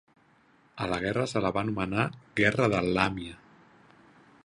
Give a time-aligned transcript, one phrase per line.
[0.85, 2.07] A la guerra se la va anomenar
[2.41, 3.41] guerra de Làmia.